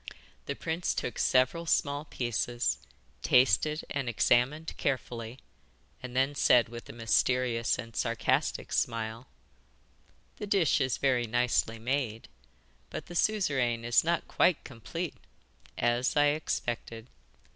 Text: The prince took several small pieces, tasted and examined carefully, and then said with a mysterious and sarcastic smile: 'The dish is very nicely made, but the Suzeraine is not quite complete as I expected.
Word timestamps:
The 0.47 0.55
prince 0.55 0.95
took 0.95 1.19
several 1.19 1.67
small 1.67 2.05
pieces, 2.05 2.79
tasted 3.21 3.85
and 3.87 4.09
examined 4.09 4.75
carefully, 4.77 5.37
and 6.01 6.15
then 6.15 6.33
said 6.33 6.69
with 6.69 6.89
a 6.89 6.91
mysterious 6.91 7.77
and 7.77 7.95
sarcastic 7.95 8.73
smile: 8.73 9.27
'The 10.37 10.47
dish 10.47 10.81
is 10.81 10.97
very 10.97 11.27
nicely 11.27 11.77
made, 11.77 12.29
but 12.89 13.05
the 13.05 13.15
Suzeraine 13.15 13.85
is 13.85 14.03
not 14.03 14.27
quite 14.27 14.63
complete 14.63 15.13
as 15.77 16.17
I 16.17 16.29
expected. 16.29 17.05